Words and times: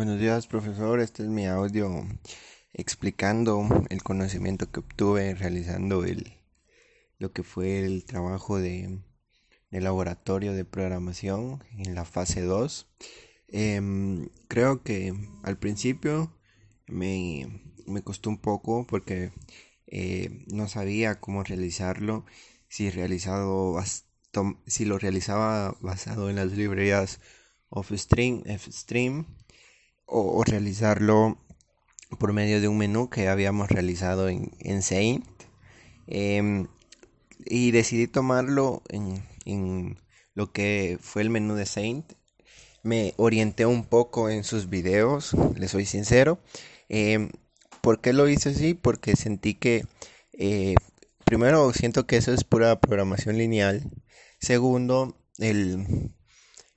Buenos 0.00 0.18
días, 0.18 0.46
profesor. 0.46 0.98
Este 0.98 1.24
es 1.24 1.28
mi 1.28 1.44
audio 1.44 2.08
explicando 2.72 3.68
el 3.90 4.02
conocimiento 4.02 4.72
que 4.72 4.80
obtuve 4.80 5.34
realizando 5.34 6.06
el, 6.06 6.38
lo 7.18 7.34
que 7.34 7.42
fue 7.42 7.80
el 7.80 8.06
trabajo 8.06 8.58
de, 8.58 8.98
laboratorio 9.70 10.54
de 10.54 10.64
programación 10.64 11.62
en 11.76 11.94
la 11.94 12.06
fase 12.06 12.40
2. 12.40 12.88
Em, 13.48 14.30
creo 14.48 14.82
que 14.82 15.12
al 15.42 15.58
principio 15.58 16.34
me, 16.86 17.60
costó 18.02 18.30
un 18.30 18.38
poco 18.38 18.86
porque 18.86 19.32
eh, 19.86 20.46
no 20.50 20.66
sabía 20.66 21.20
cómo 21.20 21.42
realizarlo, 21.42 22.24
si, 22.68 22.88
realizado, 22.88 23.76
si 24.66 24.86
lo 24.86 24.98
realizaba 24.98 25.76
basado 25.82 26.30
en 26.30 26.36
las 26.36 26.52
librerías 26.52 27.20
of 27.68 27.92
stream, 27.92 28.42
stream 28.70 29.26
o, 30.10 30.42
realizarlo 30.44 31.38
por 32.18 32.32
medio 32.32 32.60
de 32.60 32.68
un 32.68 32.78
menú 32.78 33.08
que 33.08 33.28
habíamos 33.28 33.68
realizado 33.68 34.28
en, 34.28 34.50
en 34.58 34.82
Saint. 34.82 35.24
Em, 36.06 36.66
y 37.46 37.70
decidí 37.70 38.06
tomarlo 38.08 38.82
en, 38.88 39.22
en, 39.44 39.98
lo 40.34 40.52
que 40.52 40.98
fue 41.00 41.22
el 41.22 41.30
menú 41.30 41.54
de 41.54 41.66
Saint. 41.66 42.12
Me 42.82 43.14
orienté 43.16 43.66
un 43.66 43.84
poco 43.84 44.30
en 44.30 44.44
sus 44.44 44.68
videos, 44.68 45.34
le 45.56 45.68
soy 45.68 45.86
sincero. 45.86 46.40
Eh, 46.88 47.28
¿Por 47.80 48.00
qué 48.00 48.12
lo 48.12 48.28
hice 48.28 48.50
así? 48.50 48.74
Porque 48.74 49.16
sentí 49.16 49.54
que, 49.54 49.84
eh, 50.32 50.74
primero, 51.24 51.72
siento 51.72 52.06
que 52.06 52.16
eso 52.16 52.32
es 52.32 52.44
pura 52.44 52.80
programación 52.80 53.38
lineal. 53.38 53.90
Segundo, 54.40 55.16
el, 55.38 56.12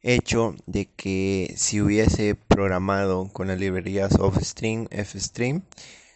hecho 0.03 0.55
de 0.67 0.91
que 0.91 1.53
si 1.57 1.81
hubiese 1.81 2.35
programado 2.35 3.29
con 3.33 3.47
las 3.47 3.59
librerías 3.59 4.15
offstream, 4.19 4.87
fstream, 4.89 5.63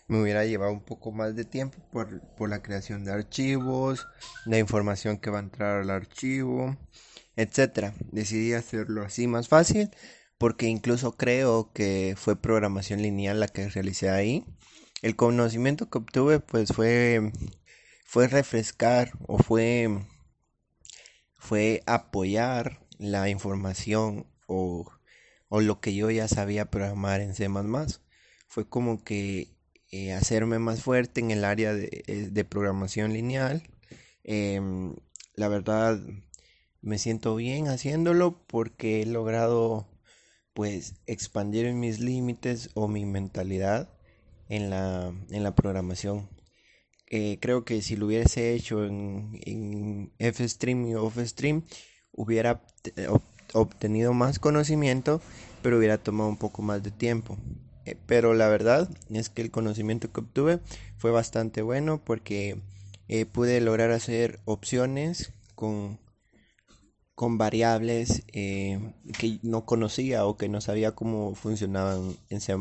me 0.08 0.22
hubiera 0.22 0.45
llevado 0.45 0.72
un 0.72 0.81
poco 0.81 1.11
más 1.11 1.36
de 1.36 1.45
tiempo 1.45 1.78
por, 1.92 2.22
por, 2.36 2.50
la 2.50 2.61
creación 2.61 3.03
de 3.03 3.11
archivos, 3.14 4.08
la 4.45 4.59
información 4.59 5.17
que 5.17 5.30
va 5.30 5.39
a 5.39 5.42
entrar 5.44 5.81
al 5.81 5.89
archivo, 5.89 6.78
etc. 7.36 7.94
Decidí 8.11 8.53
hacerlo 8.53 9.03
así 9.03 9.28
más 9.28 9.48
fácil 9.48 9.89
porque 10.38 10.67
incluso 10.67 11.17
creo 11.17 11.72
que 11.73 12.16
fue 12.17 12.36
programación 12.36 13.02
lineal 13.02 13.39
la 13.39 13.48
que 13.48 13.70
realicé 13.70 14.09
ahí. 14.09 14.45
El 15.02 15.16
conocimiento 15.16 15.89
que 15.89 15.98
obtuve 16.00 16.39
pues 16.39 16.72
fue, 16.73 17.31
fue 18.06 18.28
refrescar 18.28 19.11
o 19.28 19.38
fue, 19.38 19.89
fue 21.38 21.83
apoyar 21.86 22.86
la 23.00 23.30
información 23.30 24.28
o, 24.48 24.92
lo 25.50 25.80
que 25.80 25.95
yo 25.95 26.12
ya 26.12 26.28
sabía 26.28 26.70
programar 26.70 27.22
en 27.22 27.34
C⁇ 27.34 27.48
fue 28.48 28.67
como 28.67 29.04
que 29.04 29.56
eh, 29.92 30.14
hacerme 30.14 30.59
más 30.59 30.81
fuerte 30.81 31.22
en 31.22 31.31
el 31.31 31.45
área 31.45 31.73
de, 31.73 32.04
eh, 32.08 32.44
programación 32.44 33.14
lineal. 33.14 33.64
Em, 34.23 34.95
la 35.36 35.48
verdad 35.48 36.00
me 36.81 36.98
siento 36.98 37.36
bien 37.36 37.67
haciéndolo 37.67 38.45
porque 38.48 39.02
he 39.02 39.06
logrado 39.06 39.88
pues 40.54 40.95
expandir 41.06 41.72
mis 41.73 42.00
límites 42.00 42.72
o 42.73 42.88
mi 42.88 43.06
mentalidad 43.06 43.94
en 44.50 44.70
la, 44.70 45.14
en 45.30 45.44
la 45.44 45.56
programación. 45.56 46.30
Eh, 47.09 47.38
creo 47.39 47.64
que 47.64 47.82
si 47.82 47.95
lo 47.95 48.08
hubiese 48.08 48.54
hecho 48.54 48.86
en, 48.86 49.39
en 49.45 50.11
FStream 50.34 50.88
y 50.88 50.95
OffStream 50.95 51.64
hubiera 52.18 52.62
eh, 52.98 53.08
obtenido 53.54 54.12
más 54.12 54.40
conocimiento, 54.40 55.22
pero 55.62 55.78
hubiera 55.78 55.98
tomado 55.98 56.30
un 56.30 56.36
poco 56.36 56.62
más 56.62 56.84
de 56.84 56.92
tiempo. 56.92 57.38
Eh, 57.86 57.96
pero 58.06 58.34
la 58.34 58.50
verdad 58.50 58.90
es 59.10 59.30
que 59.30 59.42
el 59.42 59.52
conocimiento 59.52 60.12
que 60.12 60.20
obtuve 60.20 60.60
fue 60.98 61.12
bastante 61.12 61.62
bueno 61.62 62.02
porque 62.04 62.60
eh, 63.08 63.26
pude 63.26 63.61
lograr 63.61 63.92
hacer 63.92 64.42
opciones 64.44 65.32
con, 65.56 66.00
con 67.16 67.38
variables 67.38 68.23
que 68.33 68.82
no 69.44 69.66
conocía 69.66 70.26
o 70.26 70.36
que 70.36 70.50
no 70.50 70.60
sabía 70.60 70.92
cómo 70.92 71.36
funcionaban 71.36 72.17
en 72.30 72.42
C++. 72.42 72.54